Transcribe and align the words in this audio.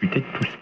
discuter 0.00 0.24
tout 0.34 0.44
ça. 0.44 0.58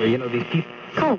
You 0.00 0.18
know, 0.18 0.28
these 0.28 0.44
people. 0.44 0.70
Oh. 0.98 1.18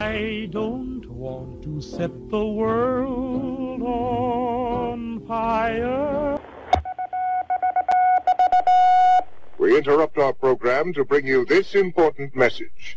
I 0.00 0.48
don't 0.50 1.06
want 1.08 1.62
to 1.62 1.80
set 1.80 2.10
the 2.30 2.44
world 2.44 3.82
on 3.82 5.20
fire. 5.26 6.40
We 9.58 9.76
interrupt 9.76 10.18
our 10.18 10.32
program 10.32 10.92
to 10.94 11.04
bring 11.04 11.26
you 11.26 11.44
this 11.44 11.74
important 11.74 12.34
message. 12.34 12.96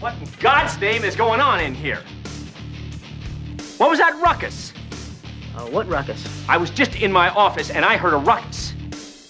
What 0.00 0.14
in 0.14 0.28
God's 0.40 0.80
name 0.80 1.04
is 1.04 1.14
going 1.14 1.42
on 1.42 1.60
in 1.60 1.74
here? 1.74 2.02
What 3.76 3.90
was 3.90 3.98
that 3.98 4.18
ruckus? 4.18 4.72
Uh, 5.54 5.66
what 5.66 5.86
ruckus? 5.88 6.26
I 6.48 6.56
was 6.56 6.70
just 6.70 6.96
in 6.96 7.12
my 7.12 7.28
office 7.28 7.68
and 7.68 7.84
I 7.84 7.98
heard 7.98 8.14
a 8.14 8.16
ruckus. 8.16 8.72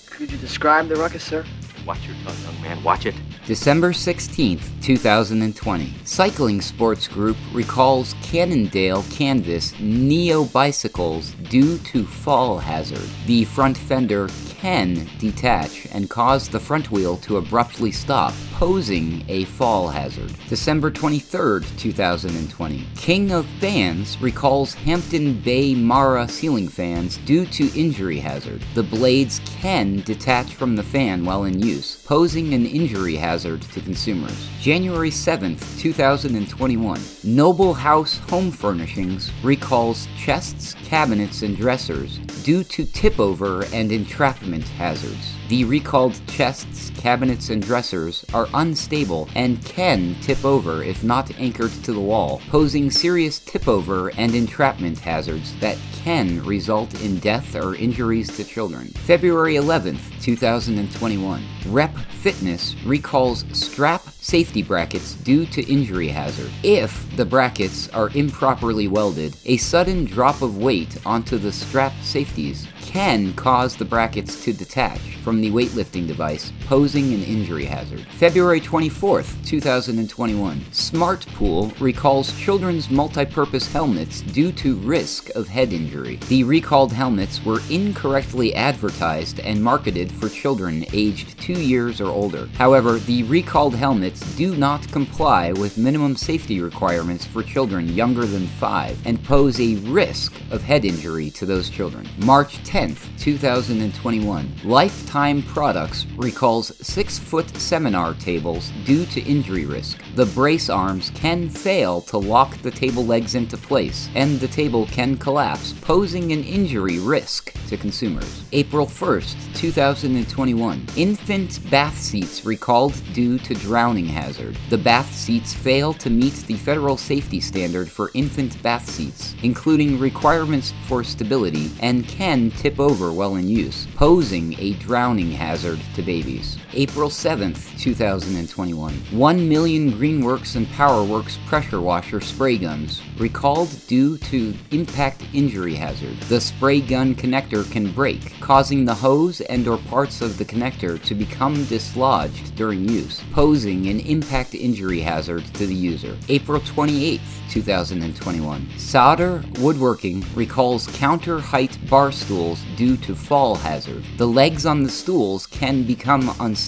Could 0.09 0.31
you 0.31 0.39
describe 0.39 0.87
the 0.87 0.95
ruckus, 0.95 1.25
sir? 1.25 1.45
Watch 1.85 2.07
your 2.07 2.15
tongue, 2.23 2.37
young 2.45 2.63
man. 2.63 2.85
Watch 2.85 3.05
it. 3.07 3.17
December 3.47 3.91
16th, 3.91 4.63
2020. 4.81 5.93
Cycling 6.05 6.61
Sports 6.61 7.09
Group 7.09 7.37
recalls 7.53 8.15
Cannondale 8.23 9.03
canvas 9.11 9.75
Neo 9.81 10.45
bicycles 10.45 11.33
due 11.49 11.79
to 11.79 12.05
fall 12.07 12.59
hazard. 12.59 13.09
The 13.27 13.45
front 13.47 13.77
fender 13.77 14.29
can 14.61 15.09
detach 15.19 15.87
and 15.93 16.11
cause 16.11 16.47
the 16.47 16.61
front 16.61 16.91
wheel 16.91 17.17
to 17.17 17.39
abruptly 17.39 17.91
stop, 17.91 18.35
posing 18.53 19.25
a 19.27 19.45
fall 19.47 19.89
hazard. 19.89 20.31
December 20.49 20.91
23, 20.91 21.63
2020. 21.79 22.87
King 22.95 23.33
of 23.33 23.47
Fans 23.59 24.21
recalls 24.21 24.75
Hampton 24.75 25.41
Bay 25.41 25.75
Mara 25.75 26.29
ceiling 26.29 26.69
fans 26.69 27.17
due 27.25 27.47
to 27.47 27.71
injury 27.75 28.19
hazard. 28.19 28.63
The 28.75 28.83
blades 28.83 29.41
can 29.47 30.01
detach 30.01 30.55
from 30.55 30.77
the 30.77 30.83
fan 30.83 31.25
while 31.25 31.45
in 31.45 31.63
use, 31.63 32.05
posing 32.05 32.53
an 32.53 32.67
injury 32.67 33.17
hazard 33.17 33.63
to 33.63 33.81
consumers. 33.81 34.47
January 34.61 35.11
7, 35.11 35.57
2021. 35.79 37.01
Noble 37.25 37.73
House 37.73 38.19
Home 38.29 38.51
Furnishings 38.51 39.33
recalls 39.43 40.07
chests, 40.19 40.75
cabinets, 40.85 41.41
and 41.41 41.57
dressers 41.57 42.19
due 42.45 42.63
to 42.65 42.85
tip 42.85 43.19
over 43.19 43.65
and 43.73 43.91
entrapment 43.91 44.50
hazards. 44.59 45.35
The 45.49 45.65
recalled 45.65 46.21
chests, 46.27 46.91
cabinets, 46.91 47.51
and 47.51 47.63
dressers 47.63 48.25
are 48.35 48.49
unstable 48.55 49.29
and 49.35 49.65
can 49.65 50.17
tip 50.21 50.45
over 50.45 50.83
if 50.83 51.05
not 51.05 51.31
anchored 51.39 51.73
to 51.85 51.93
the 51.93 52.01
wall, 52.01 52.43
posing 52.49 52.91
serious 52.91 53.39
tip 53.39 53.69
over 53.69 54.11
and 54.11 54.35
entrapment 54.35 54.99
hazards 54.99 55.55
that 55.61 55.79
can 56.03 56.43
result 56.45 57.01
in 57.03 57.19
death 57.19 57.55
or 57.55 57.75
injuries 57.75 58.35
to 58.37 58.45
children. 58.45 58.89
February 58.89 59.55
11th, 59.55 60.23
2021. 60.23 61.43
Rep 61.67 61.97
Fitness 62.21 62.77
recalls 62.85 63.47
strap 63.53 64.03
safety 64.03 64.63
brackets 64.63 65.15
due 65.15 65.47
to 65.47 65.67
injury 65.73 66.09
hazard. 66.09 66.51
If 66.63 67.17
the 67.17 67.25
brackets 67.25 67.89
are 67.89 68.11
improperly 68.11 68.89
welded, 68.89 69.35
a 69.47 69.57
sudden 69.57 70.05
drop 70.05 70.43
of 70.43 70.59
weight 70.59 70.99
onto 71.07 71.39
the 71.39 71.51
strap 71.51 71.95
safeties 72.03 72.69
can 72.91 73.33
cause 73.35 73.77
the 73.77 73.85
brackets 73.85 74.43
to 74.45 74.53
detach 74.53 74.99
from 75.23 75.41
the 75.41 75.49
weightlifting 75.53 76.09
device, 76.09 76.53
posing 76.67 77.15
an 77.15 77.23
injury 77.23 77.65
hazard. 77.65 78.01
February 78.19 78.61
24th, 78.61 79.47
2021. 79.47 80.59
Smartpool 80.73 81.81
recalls 81.81 82.37
children's 82.37 82.91
multi-purpose 82.91 83.73
helmets 83.73 84.23
due 84.23 84.51
to 84.51 84.75
risk 84.79 85.31
of 85.37 85.47
head 85.47 85.73
injury. 85.73 86.17
The 86.29 86.43
recalled 86.43 86.93
helmets 86.93 87.45
were 87.45 87.61
incorrectly 87.71 88.57
advertised 88.57 89.39
and 89.39 89.63
marketed 89.63 90.11
for 90.11 90.29
children 90.29 90.85
aged 90.93 91.41
2 91.41 91.53
years 91.53 92.01
or 92.01 92.09
older. 92.09 92.49
However, 92.55 92.99
the 92.99 93.23
recalled 93.23 93.77
helmets 93.77 94.21
do 94.35 94.57
not 94.57 94.91
comply 94.91 95.53
with 95.53 95.79
minimum 95.79 96.17
safety 96.17 96.61
requirements 96.61 97.25
for 97.25 97.45
children 97.45 97.89
younger 97.89 98.27
than 98.27 98.49
5 98.49 99.07
and 99.07 99.23
pose 99.23 99.61
a 99.61 99.77
risk 99.93 100.35
of 100.51 100.61
head 100.61 100.85
injury 100.85 101.31
to 101.31 101.47
those 101.47 101.71
children. 101.71 102.09
March 102.19 102.59
10th, 102.65 102.80
2021. 102.89 104.53
Lifetime 104.65 105.43
Products 105.43 106.07
recalls 106.17 106.75
6 106.87 107.19
foot 107.19 107.55
seminar 107.57 108.15
tables 108.15 108.73
due 108.87 109.05
to 109.07 109.21
injury 109.23 109.67
risk. 109.67 110.03
The 110.15 110.25
brace 110.27 110.71
arms 110.71 111.11
can 111.11 111.51
fail 111.51 112.01
to 112.03 112.17
lock 112.17 112.57
the 112.63 112.71
table 112.71 113.05
legs 113.05 113.35
into 113.35 113.57
place, 113.57 114.09
and 114.15 114.41
the 114.41 114.49
table 114.49 114.87
can 114.87 115.19
collapse, 115.19 115.75
posing 115.83 116.33
an 116.33 116.43
injury 116.43 116.99
risk 116.99 117.53
to 117.69 117.77
consumers. 117.77 118.45
April 118.53 118.87
1st, 118.87 119.55
2021. 119.55 120.87
Infant 120.97 121.71
bath 121.71 121.99
seats 121.99 122.47
recalled 122.47 122.95
due 123.13 123.39
to 123.41 123.55
drowning 123.55 124.07
hazard. 124.07 124.57
The 124.71 124.79
bath 124.79 125.15
seats 125.15 125.53
fail 125.53 125.93
to 125.95 126.09
meet 126.09 126.35
the 126.47 126.55
federal 126.55 126.97
safety 126.97 127.41
standard 127.41 127.91
for 127.91 128.11
infant 128.15 128.61
bath 128.63 128.89
seats, 128.89 129.35
including 129.43 130.01
requirements 130.01 130.73
for 130.87 131.05
stability, 131.05 131.71
and 131.81 132.09
can 132.09 132.51
tip 132.53 132.70
over 132.79 133.13
while 133.13 133.37
in 133.37 133.49
use, 133.49 133.89
posing 133.97 134.55
a 134.61 134.75
drowning 134.75 135.33
hazard 135.33 135.81
to 135.95 136.03
babies. 136.03 136.60
April 136.73 137.11
7th, 137.11 137.77
2021. 137.81 138.95
1 138.95 139.49
million 139.49 139.93
Greenworks 139.93 140.55
and 140.55 140.69
Powerworks 140.69 141.45
pressure 141.47 141.81
washer 141.81 142.21
spray 142.21 142.59
guns 142.59 143.03
recalled 143.19 143.69
due 143.89 144.17
to 144.19 144.55
impact 144.71 145.25
injury 145.33 145.75
hazard. 145.75 146.17
The 146.29 146.41
spray 146.41 146.81
gun 146.81 147.17
connector 147.17 147.69
can 147.73 147.91
break, 147.91 148.39
causing 148.41 148.85
the 148.85 148.95
hose 148.95 149.41
and 149.43 149.67
or 149.67 149.79
parts 149.79 150.21
of 150.21 150.39
the 150.39 150.45
connector 150.45 151.03
to 151.03 151.15
become 151.15 151.65
dislodged 151.65 152.55
during 152.55 152.89
use, 152.89 153.21
posing 153.33 153.89
an 153.89 154.01
impact 154.01 154.55
injury 154.55 155.01
hazard 155.01 155.45
to 155.55 155.67
the 155.67 155.75
user. 155.75 156.17
April 156.29 156.61
28th, 156.61 157.21
2021. 157.51 158.69
Solder 158.79 159.43
Woodworking 159.59 160.25
recalls 160.37 160.87
counter 160.89 161.41
height 161.41 161.77
bar 161.91 162.13
stools 162.13 162.63
due 162.77 162.97
to 162.99 163.17
fall 163.17 163.57
hazard. 163.57 164.05
The 164.19 164.27
legs 164.27 164.67
on 164.67 164.85
the 164.85 164.91
stools 164.91 165.47
can 165.47 165.83
become 165.83 166.33
unstable 166.39 166.60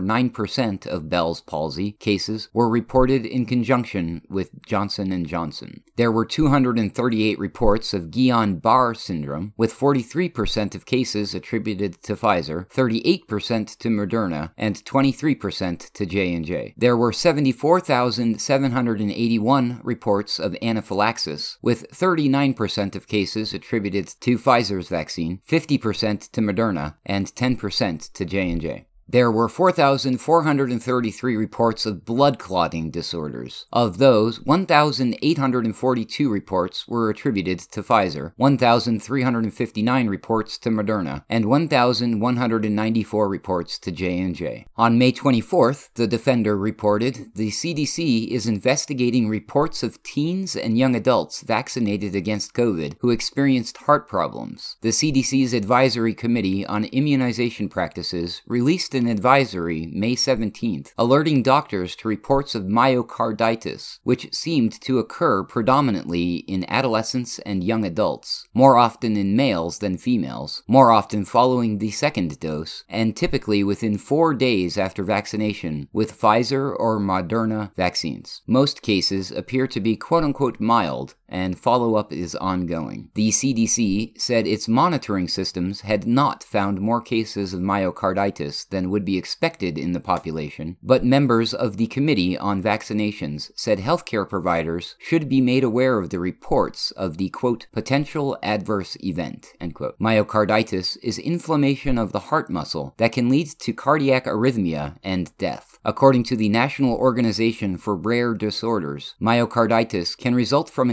9% 0.00 0.86
of 0.86 1.08
Bell's 1.08 1.40
palsy 1.40 1.92
cases, 1.92 2.48
were 2.52 2.68
reported 2.68 3.24
in 3.24 3.46
conjunction 3.46 4.22
with 4.28 4.50
Johnson 4.66 5.24
& 5.24 5.26
Johnson. 5.26 5.82
There 5.96 6.12
were 6.12 6.24
238 6.24 7.38
reports 7.38 7.94
of 7.94 8.10
Guillain-Barré 8.10 8.96
syndrome, 8.96 9.52
with 9.56 9.72
43% 9.72 10.74
of 10.74 10.86
cases 10.86 11.34
attributed 11.34 12.02
to 12.02 12.16
Pfizer, 12.16 12.68
38% 12.68 13.78
to 13.78 13.88
Moderna, 13.88 14.50
and 14.56 14.84
23% 14.84 15.92
to 15.92 16.06
J&J. 16.06 16.74
There 16.76 16.96
were 16.96 17.12
74,781 17.12 19.80
reports 19.82 20.38
of 20.38 20.56
anaphylaxis, 20.60 21.58
with 21.62 21.90
39% 21.90 22.96
of 22.96 23.06
cases 23.06 23.21
attributed 23.54 24.08
to 24.20 24.38
Pfizer's 24.38 24.88
vaccine, 24.88 25.40
50% 25.48 26.30
to 26.32 26.40
Moderna, 26.40 26.96
and 27.06 27.26
10% 27.26 28.12
to 28.12 28.24
J&J. 28.24 28.86
There 29.12 29.30
were 29.30 29.50
4,433 29.50 31.36
reports 31.36 31.84
of 31.84 32.06
blood 32.06 32.38
clotting 32.38 32.90
disorders. 32.90 33.66
Of 33.70 33.98
those, 33.98 34.40
1,842 34.40 36.30
reports 36.30 36.88
were 36.88 37.10
attributed 37.10 37.58
to 37.58 37.82
Pfizer, 37.82 38.32
1,359 38.36 40.06
reports 40.08 40.56
to 40.56 40.70
Moderna, 40.70 41.24
and 41.28 41.44
1,194 41.44 43.28
reports 43.28 43.78
to 43.80 43.92
J&J. 43.92 44.66
On 44.78 44.96
May 44.96 45.12
24th, 45.12 45.90
the 45.92 46.06
Defender 46.06 46.56
reported 46.56 47.34
the 47.34 47.50
CDC 47.50 48.28
is 48.28 48.46
investigating 48.46 49.28
reports 49.28 49.82
of 49.82 50.02
teens 50.02 50.56
and 50.56 50.78
young 50.78 50.96
adults 50.96 51.42
vaccinated 51.42 52.16
against 52.16 52.54
COVID 52.54 52.94
who 53.00 53.10
experienced 53.10 53.76
heart 53.76 54.08
problems. 54.08 54.76
The 54.80 54.88
CDC's 54.88 55.52
Advisory 55.52 56.14
Committee 56.14 56.64
on 56.64 56.86
Immunization 56.86 57.68
Practices 57.68 58.40
released 58.46 58.94
an 59.02 59.08
advisory 59.08 59.90
May 59.92 60.14
17th, 60.14 60.92
alerting 60.96 61.42
doctors 61.42 61.96
to 61.96 62.08
reports 62.08 62.54
of 62.54 62.64
myocarditis, 62.64 63.98
which 64.04 64.32
seemed 64.32 64.80
to 64.82 65.00
occur 65.00 65.42
predominantly 65.42 66.36
in 66.36 66.64
adolescents 66.68 67.40
and 67.40 67.64
young 67.64 67.84
adults, 67.84 68.46
more 68.54 68.76
often 68.76 69.16
in 69.16 69.34
males 69.34 69.80
than 69.80 69.98
females, 69.98 70.62
more 70.68 70.92
often 70.92 71.24
following 71.24 71.78
the 71.78 71.90
second 71.90 72.38
dose, 72.38 72.84
and 72.88 73.16
typically 73.16 73.64
within 73.64 73.98
four 73.98 74.34
days 74.34 74.78
after 74.78 75.02
vaccination 75.02 75.88
with 75.92 76.18
Pfizer 76.18 76.72
or 76.78 77.00
Moderna 77.00 77.74
vaccines. 77.74 78.42
Most 78.46 78.82
cases 78.82 79.32
appear 79.32 79.66
to 79.66 79.80
be 79.80 79.96
quote 79.96 80.22
unquote 80.22 80.60
mild, 80.60 81.16
and 81.32 81.58
follow 81.58 81.96
up 81.96 82.12
is 82.12 82.36
ongoing. 82.36 83.08
The 83.14 83.30
CDC 83.30 84.20
said 84.20 84.46
its 84.46 84.68
monitoring 84.68 85.26
systems 85.26 85.80
had 85.80 86.06
not 86.06 86.44
found 86.44 86.80
more 86.80 87.00
cases 87.00 87.54
of 87.54 87.60
myocarditis 87.60 88.68
than 88.68 88.90
would 88.90 89.04
be 89.04 89.16
expected 89.16 89.78
in 89.78 89.92
the 89.92 90.00
population, 90.00 90.76
but 90.82 91.04
members 91.04 91.54
of 91.54 91.78
the 91.78 91.86
Committee 91.86 92.36
on 92.36 92.62
Vaccinations 92.62 93.50
said 93.56 93.78
healthcare 93.78 94.28
providers 94.28 94.94
should 94.98 95.28
be 95.28 95.40
made 95.40 95.64
aware 95.64 95.98
of 95.98 96.10
the 96.10 96.18
reports 96.18 96.90
of 96.92 97.16
the 97.16 97.30
quote 97.30 97.66
potential 97.72 98.38
adverse 98.42 98.96
event 99.02 99.54
end 99.58 99.74
quote. 99.74 99.98
Myocarditis 99.98 100.98
is 101.02 101.18
inflammation 101.18 101.96
of 101.96 102.12
the 102.12 102.18
heart 102.18 102.50
muscle 102.50 102.94
that 102.98 103.12
can 103.12 103.30
lead 103.30 103.48
to 103.60 103.72
cardiac 103.72 104.26
arrhythmia 104.26 104.96
and 105.02 105.36
death. 105.38 105.78
According 105.84 106.24
to 106.24 106.36
the 106.36 106.50
National 106.50 106.94
Organization 106.94 107.78
for 107.78 107.96
Rare 107.96 108.34
Disorders, 108.34 109.14
myocarditis 109.20 110.16
can 110.16 110.34
result 110.34 110.68
from 110.68 110.90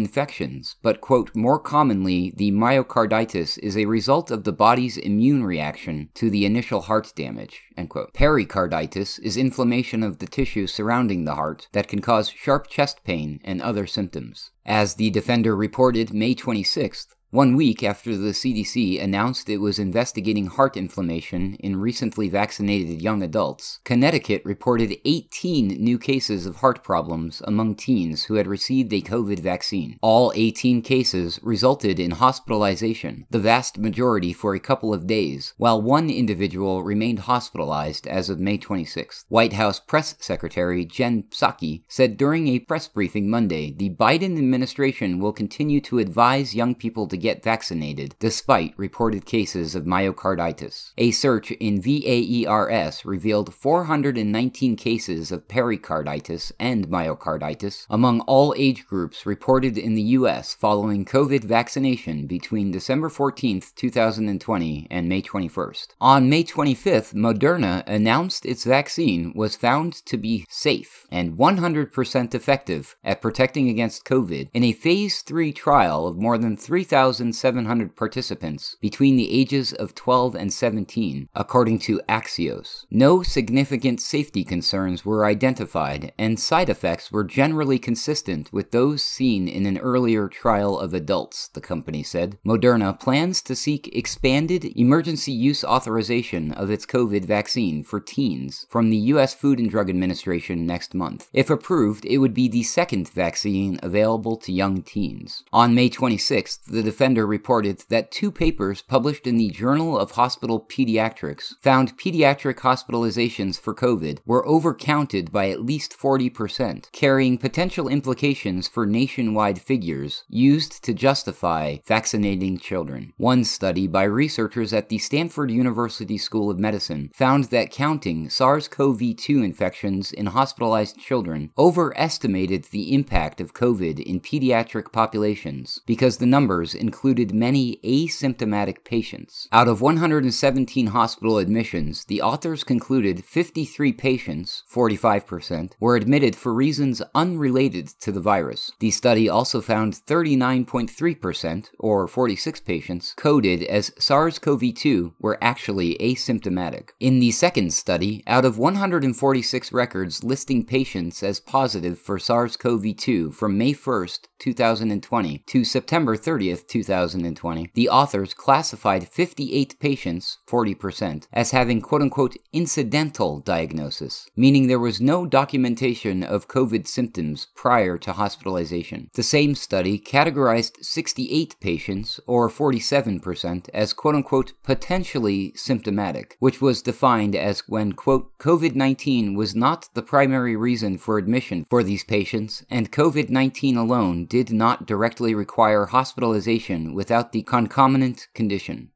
but 0.81 1.01
quote 1.01 1.35
more 1.35 1.59
commonly 1.59 2.33
the 2.35 2.51
myocarditis 2.51 3.57
is 3.59 3.77
a 3.77 3.85
result 3.85 4.31
of 4.31 4.43
the 4.43 4.51
body's 4.51 4.97
immune 4.97 5.43
reaction 5.43 6.09
to 6.13 6.29
the 6.29 6.45
initial 6.45 6.81
heart 6.81 7.11
damage 7.15 7.63
end 7.75 7.89
quote. 7.89 8.13
Pericarditis 8.13 9.17
is 9.19 9.37
inflammation 9.37 10.03
of 10.03 10.19
the 10.19 10.27
tissue 10.27 10.67
surrounding 10.67 11.23
the 11.23 11.35
heart 11.35 11.67
that 11.71 11.87
can 11.87 12.01
cause 12.01 12.29
sharp 12.29 12.67
chest 12.67 13.03
pain 13.03 13.39
and 13.43 13.61
other 13.61 13.87
symptoms. 13.87 14.51
As 14.65 14.95
the 14.95 15.09
Defender 15.09 15.55
reported 15.55 16.13
May 16.13 16.35
26th, 16.35 17.07
one 17.31 17.55
week 17.55 17.83
after 17.83 18.17
the 18.17 18.31
CDC 18.31 18.99
announced 18.99 19.49
it 19.49 19.57
was 19.57 19.77
investigating 19.77 20.47
heart 20.47 20.75
inflammation 20.75 21.53
in 21.59 21.75
recently 21.75 22.27
vaccinated 22.27 23.03
young 23.03 23.21
adults, 23.21 23.79
Connecticut 23.83 24.41
reported 24.43 24.97
18 25.05 25.67
new 25.67 25.99
cases 25.99 26.47
of 26.47 26.55
heart 26.55 26.83
problems 26.83 27.43
among 27.45 27.75
teens 27.75 28.23
who 28.23 28.33
had 28.33 28.47
received 28.47 28.91
a 28.93 29.01
COVID 29.01 29.41
vaccine. 29.41 29.99
All 30.01 30.33
18 30.35 30.81
cases 30.81 31.39
resulted 31.43 31.99
in 31.99 32.09
hospitalization, 32.11 33.27
the 33.29 33.37
vast 33.37 33.77
majority 33.77 34.33
for 34.33 34.55
a 34.55 34.59
couple 34.59 34.91
of 34.91 35.05
days, 35.05 35.53
while 35.57 35.79
one 35.79 36.09
individual 36.09 36.81
remained 36.81 37.19
hospitalized 37.19 38.07
as 38.07 38.31
of 38.31 38.39
May 38.39 38.57
26. 38.57 39.25
White 39.29 39.53
House 39.53 39.79
Press 39.79 40.15
Secretary 40.19 40.83
Jen 40.83 41.25
Psaki 41.29 41.83
said 41.87 42.17
during 42.17 42.47
a 42.47 42.57
press 42.57 42.87
briefing 42.87 43.29
Monday 43.29 43.71
the 43.71 43.91
Biden 43.91 44.35
administration 44.39 45.19
will 45.19 45.31
continue 45.31 45.79
to 45.81 45.99
advise 45.99 46.55
young 46.55 46.73
people 46.73 47.07
to 47.07 47.18
get 47.19 47.43
vaccinated, 47.43 48.15
despite 48.19 48.73
reported 48.77 49.25
cases 49.25 49.75
of 49.75 49.83
myocarditis. 49.83 50.91
A 50.97 51.11
search 51.11 51.51
in 51.51 51.81
VAERS 51.81 53.05
revealed 53.05 53.53
419 53.53 54.75
cases 54.75 55.31
of 55.31 55.47
pericarditis 55.47 56.51
and 56.59 56.87
myocarditis 56.87 57.85
among 57.89 58.21
all 58.21 58.53
age 58.57 58.85
groups 58.87 59.25
reported 59.25 59.77
in 59.77 59.95
the 59.95 60.01
U.S. 60.19 60.53
following 60.53 61.05
COVID 61.05 61.43
vaccination 61.43 62.25
between 62.25 62.71
December 62.71 63.09
14, 63.09 63.61
2020 63.75 64.87
and 64.89 65.09
May 65.09 65.21
21st. 65.21 65.87
On 65.99 66.29
May 66.29 66.43
25th, 66.43 67.13
Moderna 67.13 67.83
announced 67.85 68.45
its 68.45 68.63
vaccine 68.63 69.33
was 69.35 69.55
found 69.55 69.93
to 70.05 70.17
be 70.17 70.45
safe 70.49 71.05
and 71.11 71.37
100% 71.37 72.33
effective 72.33 72.95
at 73.03 73.21
protecting 73.21 73.69
against 73.69 74.05
COVID 74.05 74.49
in 74.53 74.63
a 74.63 74.73
phase 74.73 75.21
3 75.21 75.51
trial 75.51 76.07
of 76.07 76.17
more 76.17 76.37
than 76.37 76.55
3,000 76.55 77.08
2,700 77.09 77.95
participants 77.95 78.77
between 78.79 79.15
the 79.15 79.33
ages 79.33 79.73
of 79.73 79.95
12 79.95 80.35
and 80.35 80.53
17, 80.53 81.27
according 81.33 81.79
to 81.79 81.99
Axios. 82.07 82.85
No 82.91 83.23
significant 83.23 83.99
safety 83.99 84.43
concerns 84.43 85.03
were 85.03 85.25
identified, 85.25 86.13
and 86.19 86.39
side 86.39 86.69
effects 86.69 87.11
were 87.11 87.23
generally 87.23 87.79
consistent 87.79 88.53
with 88.53 88.69
those 88.69 89.01
seen 89.01 89.47
in 89.47 89.65
an 89.65 89.79
earlier 89.79 90.27
trial 90.27 90.77
of 90.77 90.93
adults, 90.93 91.47
the 91.47 91.61
company 91.61 92.03
said. 92.03 92.37
Moderna 92.45 92.99
plans 92.99 93.41
to 93.41 93.55
seek 93.55 93.87
expanded 93.95 94.65
emergency 94.77 95.31
use 95.31 95.63
authorization 95.63 96.51
of 96.51 96.69
its 96.69 96.85
COVID 96.85 97.25
vaccine 97.25 97.83
for 97.83 97.99
teens 97.99 98.67
from 98.69 98.91
the 98.91 98.97
U.S. 99.13 99.33
Food 99.33 99.57
and 99.57 99.71
Drug 99.71 99.89
Administration 99.89 100.67
next 100.67 100.93
month. 100.93 101.27
If 101.33 101.49
approved, 101.49 102.05
it 102.05 102.19
would 102.19 102.35
be 102.35 102.47
the 102.47 102.63
second 102.63 103.09
vaccine 103.09 103.79
available 103.81 104.37
to 104.37 104.51
young 104.51 104.83
teens. 104.83 105.43
On 105.51 105.73
May 105.73 105.89
26th, 105.89 106.65
the 106.67 106.83
Defender 106.99 107.25
reported 107.25 107.85
that 107.87 108.11
two 108.11 108.29
papers 108.29 108.81
published 108.81 109.25
in 109.25 109.37
the 109.37 109.51
Journal 109.51 109.97
of 109.97 110.11
Hospital 110.11 110.59
Pediatrics 110.59 111.53
found 111.61 111.97
pediatric 111.97 112.55
hospitalizations 112.55 113.57
for 113.57 113.73
COVID 113.73 114.17
were 114.25 114.45
overcounted 114.45 115.31
by 115.31 115.49
at 115.49 115.63
least 115.63 115.97
40%, 115.97 116.91
carrying 116.91 117.37
potential 117.37 117.87
implications 117.87 118.67
for 118.67 118.85
nationwide 118.85 119.61
figures 119.61 120.25
used 120.27 120.83
to 120.83 120.93
justify 120.93 121.77
vaccinating 121.87 122.57
children. 122.57 123.13
One 123.15 123.45
study 123.45 123.87
by 123.87 124.03
researchers 124.03 124.73
at 124.73 124.89
the 124.89 124.97
Stanford 124.97 125.51
University 125.51 126.17
School 126.17 126.51
of 126.51 126.59
Medicine 126.59 127.11
found 127.13 127.45
that 127.45 127.71
counting 127.71 128.29
SARS 128.29 128.67
CoV 128.67 129.15
2 129.15 129.41
infections 129.41 130.11
in 130.11 130.25
hospitalized 130.25 130.99
children 130.99 131.51
overestimated 131.57 132.65
the 132.65 132.93
impact 132.93 133.39
of 133.39 133.53
COVID 133.53 134.01
in 134.01 134.19
pediatric 134.19 134.91
populations 134.91 135.79
because 135.85 136.17
the 136.17 136.25
numbers 136.25 136.75
included 136.89 137.35
many 137.35 137.77
asymptomatic 137.83 138.83
patients. 138.83 139.47
Out 139.51 139.67
of 139.67 139.79
117 139.79 140.87
hospital 140.87 141.37
admissions, 141.37 142.03
the 142.05 142.19
authors 142.19 142.63
concluded 142.63 143.23
53 143.23 143.93
patients, 143.93 144.63
45%, 144.73 145.73
were 145.79 145.95
admitted 145.95 146.35
for 146.35 146.51
reasons 146.51 146.99
unrelated 147.13 147.89
to 147.99 148.11
the 148.11 148.19
virus. 148.19 148.71
The 148.79 148.89
study 148.89 149.29
also 149.29 149.61
found 149.61 149.93
39.3%, 149.93 151.69
or 151.77 152.07
46 152.07 152.59
patients, 152.61 153.13
coded 153.15 153.61
as 153.63 153.91
SARS 153.99 154.39
CoV 154.39 154.73
2 154.73 155.13
were 155.19 155.37
actually 155.43 155.95
asymptomatic. 155.99 156.89
In 156.99 157.19
the 157.19 157.29
second 157.29 157.71
study, 157.71 158.23
out 158.25 158.45
of 158.45 158.57
146 158.57 159.71
records 159.71 160.23
listing 160.23 160.65
patients 160.65 161.21
as 161.21 161.39
positive 161.39 161.99
for 161.99 162.17
SARS 162.17 162.57
CoV 162.57 162.97
2 162.97 163.31
from 163.31 163.59
May 163.59 163.73
1st, 163.73 164.21
2020 164.39 165.43
to 165.45 165.63
September 165.63 166.15
30th, 166.17 166.65
2020, 166.67 166.78
the 166.87 167.89
authors 167.89 168.33
classified 168.33 169.07
58 169.07 169.79
patients, 169.79 170.37
40%, 170.47 171.27
as 171.33 171.51
having 171.51 171.81
quote 171.81 172.01
unquote 172.01 172.35
incidental 172.53 173.39
diagnosis, 173.39 174.27
meaning 174.35 174.67
there 174.67 174.79
was 174.79 175.01
no 175.01 175.25
documentation 175.25 176.23
of 176.23 176.47
COVID 176.47 176.87
symptoms 176.87 177.47
prior 177.55 177.97
to 177.97 178.13
hospitalization. 178.13 179.09
The 179.13 179.23
same 179.23 179.55
study 179.55 179.99
categorized 179.99 180.83
68 180.83 181.55
patients, 181.59 182.19
or 182.27 182.49
47%, 182.49 183.69
as 183.73 183.93
quote 183.93 184.15
unquote 184.15 184.53
potentially 184.63 185.53
symptomatic, 185.55 186.37
which 186.39 186.61
was 186.61 186.81
defined 186.81 187.35
as 187.35 187.63
when 187.67 187.93
quote 187.93 188.37
COVID 188.39 188.75
19 188.75 189.35
was 189.35 189.55
not 189.55 189.89
the 189.93 190.01
primary 190.01 190.55
reason 190.55 190.97
for 190.97 191.17
admission 191.17 191.65
for 191.69 191.83
these 191.83 192.03
patients, 192.03 192.63
and 192.69 192.91
COVID 192.91 193.29
19 193.29 193.77
alone 193.77 194.25
did 194.25 194.51
not 194.51 194.85
directly 194.85 195.33
require 195.33 195.85
hospitalization 195.85 196.68
without 196.93 197.31
the 197.31 197.43
concomitant 197.43 198.27
condition. 198.33 198.91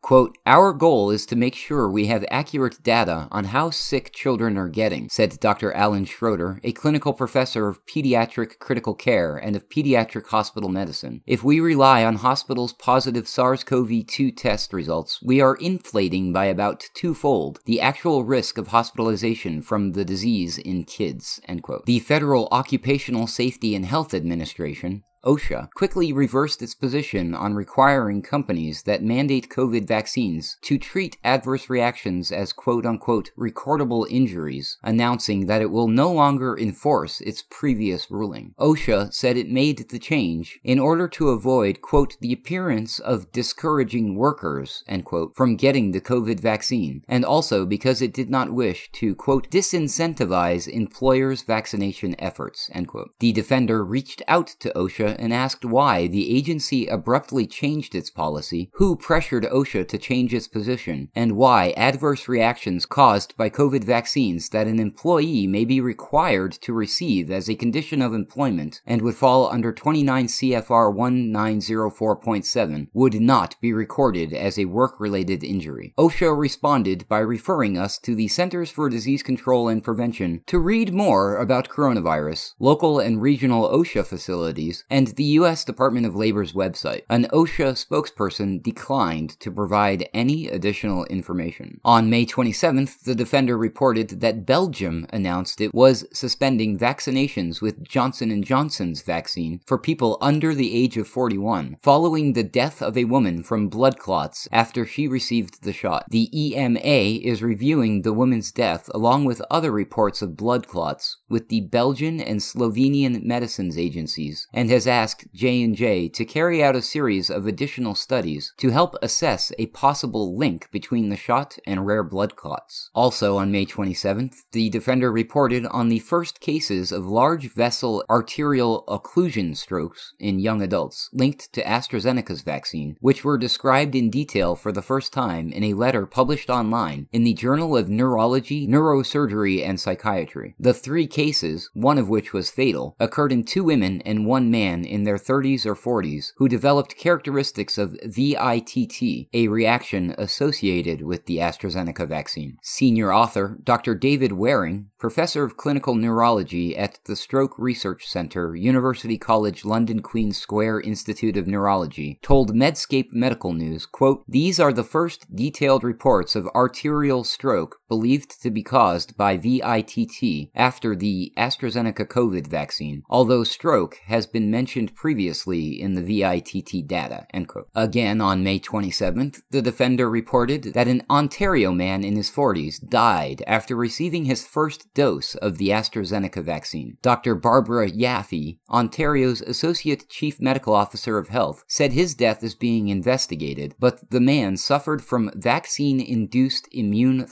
Quote. 0.00 0.36
Our 0.44 0.72
goal 0.72 1.12
is 1.12 1.24
to 1.26 1.36
make 1.36 1.54
sure 1.54 1.88
we 1.88 2.06
have 2.06 2.24
accurate 2.32 2.82
data 2.82 3.28
on 3.30 3.44
how 3.44 3.70
sick 3.70 4.12
children 4.12 4.58
are 4.58 4.68
getting, 4.68 5.08
said 5.08 5.38
Dr. 5.38 5.72
Alan 5.72 6.04
Schroeder, 6.04 6.58
a 6.64 6.72
clinical 6.72 7.12
professor 7.12 7.68
of 7.68 7.86
pediatric 7.86 8.58
critical 8.58 8.92
care 8.92 9.36
and 9.36 9.54
of 9.54 9.68
pediatric 9.68 10.26
hospital 10.26 10.68
medicine. 10.68 11.22
If 11.28 11.44
we 11.44 11.60
rely 11.60 12.04
on 12.04 12.16
hospitals' 12.16 12.72
positive 12.72 13.28
SARS 13.28 13.62
CoV 13.62 14.04
2 14.04 14.32
test 14.32 14.72
results, 14.72 15.20
we 15.22 15.40
are 15.40 15.54
inflating 15.54 16.32
by 16.32 16.46
about 16.46 16.84
twofold 16.94 17.60
the 17.64 17.80
actual 17.80 18.24
risk 18.24 18.58
of 18.58 18.66
hospitalization 18.66 19.62
from 19.62 19.92
the 19.92 20.04
disease 20.04 20.58
in 20.58 20.82
kids. 20.82 21.40
The 21.86 22.00
Federal 22.00 22.48
Occupational 22.50 23.28
Safety 23.28 23.76
and 23.76 23.86
Health 23.86 24.12
Administration, 24.12 25.04
OSHA 25.24 25.70
quickly 25.74 26.12
reversed 26.12 26.62
its 26.62 26.74
position 26.74 27.32
on 27.32 27.54
requiring 27.54 28.22
companies 28.22 28.82
that 28.82 29.04
mandate 29.04 29.48
COVID 29.48 29.86
vaccines 29.86 30.56
to 30.62 30.78
treat 30.78 31.16
adverse 31.22 31.70
reactions 31.70 32.32
as 32.32 32.52
quote 32.52 32.84
unquote 32.84 33.30
recordable 33.38 34.04
injuries, 34.10 34.78
announcing 34.82 35.46
that 35.46 35.62
it 35.62 35.70
will 35.70 35.86
no 35.86 36.10
longer 36.10 36.58
enforce 36.58 37.20
its 37.20 37.44
previous 37.48 38.10
ruling. 38.10 38.52
OSHA 38.58 39.14
said 39.14 39.36
it 39.36 39.48
made 39.48 39.88
the 39.90 39.98
change 40.00 40.58
in 40.64 40.80
order 40.80 41.06
to 41.06 41.28
avoid 41.28 41.82
quote 41.82 42.16
the 42.20 42.32
appearance 42.32 42.98
of 42.98 43.30
discouraging 43.30 44.16
workers 44.16 44.82
end 44.88 45.04
quote 45.04 45.36
from 45.36 45.54
getting 45.54 45.92
the 45.92 46.00
COVID 46.00 46.40
vaccine, 46.40 47.04
and 47.06 47.24
also 47.24 47.64
because 47.64 48.02
it 48.02 48.12
did 48.12 48.28
not 48.28 48.52
wish 48.52 48.90
to 48.94 49.14
quote 49.14 49.48
disincentivize 49.50 50.66
employers' 50.66 51.42
vaccination 51.42 52.16
efforts 52.18 52.68
end 52.72 52.88
quote. 52.88 53.14
The 53.20 53.30
defender 53.30 53.84
reached 53.84 54.20
out 54.26 54.48
to 54.58 54.72
OSHA 54.74 55.11
and 55.18 55.32
asked 55.32 55.64
why 55.64 56.06
the 56.06 56.34
agency 56.34 56.86
abruptly 56.86 57.46
changed 57.46 57.94
its 57.94 58.10
policy, 58.10 58.70
who 58.74 58.96
pressured 58.96 59.44
OSHA 59.44 59.88
to 59.88 59.98
change 59.98 60.34
its 60.34 60.48
position, 60.48 61.08
and 61.14 61.36
why 61.36 61.70
adverse 61.76 62.28
reactions 62.28 62.86
caused 62.86 63.36
by 63.36 63.50
COVID 63.50 63.84
vaccines 63.84 64.48
that 64.50 64.66
an 64.66 64.78
employee 64.78 65.46
may 65.46 65.64
be 65.64 65.80
required 65.80 66.52
to 66.52 66.72
receive 66.72 67.30
as 67.30 67.48
a 67.48 67.54
condition 67.54 68.02
of 68.02 68.14
employment 68.14 68.80
and 68.86 69.02
would 69.02 69.14
fall 69.14 69.50
under 69.50 69.72
29 69.72 70.26
CFR 70.26 70.94
1904.7 70.94 72.88
would 72.92 73.20
not 73.20 73.56
be 73.60 73.72
recorded 73.72 74.32
as 74.32 74.58
a 74.58 74.64
work 74.66 74.98
related 74.98 75.44
injury. 75.44 75.94
OSHA 75.98 76.36
responded 76.38 77.06
by 77.08 77.18
referring 77.18 77.78
us 77.78 77.98
to 77.98 78.14
the 78.14 78.28
Centers 78.28 78.70
for 78.70 78.88
Disease 78.88 79.22
Control 79.22 79.68
and 79.68 79.82
Prevention 79.82 80.42
to 80.46 80.58
read 80.58 80.92
more 80.92 81.36
about 81.36 81.68
coronavirus, 81.68 82.52
local 82.58 82.98
and 82.98 83.20
regional 83.20 83.68
OSHA 83.68 84.06
facilities, 84.06 84.84
and 84.90 85.01
the 85.08 85.24
U.S. 85.40 85.64
Department 85.64 86.06
of 86.06 86.16
Labor's 86.16 86.52
website. 86.52 87.02
An 87.08 87.24
OSHA 87.32 87.86
spokesperson 87.86 88.62
declined 88.62 89.38
to 89.40 89.50
provide 89.50 90.08
any 90.14 90.48
additional 90.48 91.04
information. 91.06 91.80
On 91.84 92.10
May 92.10 92.26
27th, 92.26 93.02
the 93.02 93.14
Defender 93.14 93.56
reported 93.56 94.20
that 94.20 94.46
Belgium 94.46 95.06
announced 95.10 95.60
it 95.60 95.74
was 95.74 96.06
suspending 96.12 96.78
vaccinations 96.78 97.60
with 97.60 97.82
Johnson 97.86 98.42
& 98.42 98.44
Johnson's 98.44 99.02
vaccine 99.02 99.60
for 99.66 99.78
people 99.78 100.18
under 100.20 100.54
the 100.54 100.74
age 100.74 100.96
of 100.96 101.08
41, 101.08 101.76
following 101.82 102.32
the 102.32 102.42
death 102.42 102.82
of 102.82 102.96
a 102.96 103.04
woman 103.04 103.42
from 103.42 103.68
blood 103.68 103.98
clots 103.98 104.48
after 104.52 104.86
she 104.86 105.08
received 105.08 105.62
the 105.62 105.72
shot. 105.72 106.06
The 106.10 106.28
EMA 106.32 106.78
is 106.78 107.42
reviewing 107.42 108.02
the 108.02 108.12
woman's 108.12 108.52
death 108.52 108.88
along 108.94 109.24
with 109.24 109.42
other 109.50 109.70
reports 109.70 110.22
of 110.22 110.36
blood 110.36 110.66
clots 110.68 111.18
with 111.28 111.48
the 111.48 111.60
Belgian 111.62 112.20
and 112.20 112.40
Slovenian 112.40 113.22
medicines 113.24 113.78
agencies 113.78 114.46
and 114.52 114.70
has 114.70 114.86
asked 114.92 115.24
J&J 115.32 116.10
to 116.10 116.24
carry 116.26 116.62
out 116.62 116.76
a 116.76 116.82
series 116.82 117.30
of 117.30 117.46
additional 117.46 117.94
studies 117.94 118.52
to 118.58 118.68
help 118.68 118.94
assess 119.00 119.50
a 119.58 119.66
possible 119.68 120.36
link 120.36 120.68
between 120.70 121.08
the 121.08 121.16
shot 121.16 121.58
and 121.66 121.86
rare 121.86 122.02
blood 122.02 122.36
clots. 122.36 122.90
Also 122.94 123.38
on 123.38 123.50
May 123.50 123.64
27th, 123.64 124.34
the 124.52 124.68
defender 124.68 125.10
reported 125.10 125.64
on 125.66 125.88
the 125.88 125.98
first 125.98 126.40
cases 126.40 126.92
of 126.92 127.06
large 127.06 127.54
vessel 127.54 128.04
arterial 128.10 128.84
occlusion 128.86 129.56
strokes 129.56 130.12
in 130.20 130.38
young 130.38 130.60
adults 130.60 131.08
linked 131.14 131.50
to 131.54 131.64
AstraZeneca's 131.64 132.42
vaccine, 132.42 132.98
which 133.00 133.24
were 133.24 133.38
described 133.38 133.94
in 133.94 134.10
detail 134.10 134.54
for 134.54 134.72
the 134.72 134.82
first 134.82 135.10
time 135.10 135.50
in 135.52 135.64
a 135.64 135.72
letter 135.72 136.04
published 136.04 136.50
online 136.50 137.08
in 137.12 137.24
the 137.24 137.32
Journal 137.32 137.78
of 137.78 137.88
Neurology, 137.88 138.68
Neurosurgery, 138.68 139.66
and 139.66 139.80
Psychiatry. 139.80 140.54
The 140.60 140.74
three 140.74 141.06
cases, 141.06 141.70
one 141.72 141.96
of 141.96 142.10
which 142.10 142.34
was 142.34 142.50
fatal, 142.50 142.94
occurred 143.00 143.32
in 143.32 143.44
two 143.44 143.64
women 143.64 144.02
and 144.02 144.26
one 144.26 144.50
man 144.50 144.81
in 144.84 145.04
their 145.04 145.16
30s 145.16 145.66
or 145.66 145.74
40s 145.74 146.32
who 146.36 146.48
developed 146.48 146.96
characteristics 146.96 147.78
of 147.78 147.96
VITT, 148.04 149.28
a 149.32 149.48
reaction 149.48 150.14
associated 150.18 151.02
with 151.02 151.26
the 151.26 151.38
AstraZeneca 151.38 152.08
vaccine. 152.08 152.58
Senior 152.62 153.12
author 153.12 153.58
Dr. 153.62 153.94
David 153.94 154.32
Werring, 154.32 154.86
professor 154.98 155.44
of 155.44 155.56
clinical 155.56 155.94
neurology 155.94 156.76
at 156.76 156.98
the 157.06 157.16
Stroke 157.16 157.58
Research 157.58 158.06
Center, 158.06 158.54
University 158.54 159.18
College 159.18 159.64
London 159.64 160.00
Queen 160.00 160.32
Square 160.32 160.80
Institute 160.80 161.36
of 161.36 161.46
Neurology, 161.46 162.18
told 162.22 162.54
Medscape 162.54 163.12
Medical 163.12 163.52
News, 163.52 163.86
quote, 163.86 164.24
"These 164.28 164.60
are 164.60 164.72
the 164.72 164.84
first 164.84 165.34
detailed 165.34 165.84
reports 165.84 166.36
of 166.36 166.46
arterial 166.48 167.24
stroke 167.24 167.78
believed 167.92 168.40
to 168.40 168.50
be 168.50 168.62
caused 168.62 169.14
by 169.18 169.36
VITT 169.36 170.48
after 170.54 170.96
the 170.96 171.30
AstraZeneca 171.36 172.06
COVID 172.06 172.46
vaccine, 172.46 173.02
although 173.10 173.44
stroke 173.44 173.98
has 174.06 174.26
been 174.26 174.50
mentioned 174.50 174.94
previously 174.94 175.78
in 175.78 175.92
the 175.92 176.00
VITT 176.00 176.86
data. 176.86 177.26
Again, 177.74 178.22
on 178.22 178.42
May 178.42 178.58
27th, 178.58 179.42
the 179.50 179.60
defender 179.60 180.08
reported 180.08 180.72
that 180.72 180.88
an 180.88 181.02
Ontario 181.10 181.70
man 181.70 182.02
in 182.02 182.16
his 182.16 182.30
40s 182.30 182.80
died 182.88 183.44
after 183.46 183.76
receiving 183.76 184.24
his 184.24 184.46
first 184.46 184.94
dose 184.94 185.34
of 185.34 185.58
the 185.58 185.68
AstraZeneca 185.68 186.42
vaccine. 186.42 186.96
Dr. 187.02 187.34
Barbara 187.34 187.90
Yaffe, 187.90 188.56
Ontario's 188.70 189.42
Associate 189.42 190.08
Chief 190.08 190.40
Medical 190.40 190.74
Officer 190.74 191.18
of 191.18 191.28
Health, 191.28 191.62
said 191.68 191.92
his 191.92 192.14
death 192.14 192.42
is 192.42 192.54
being 192.54 192.88
investigated, 192.88 193.74
but 193.78 194.10
the 194.10 194.18
man 194.18 194.56
suffered 194.56 195.04
from 195.04 195.30
vaccine 195.34 196.00
induced 196.00 196.68
immune 196.72 197.26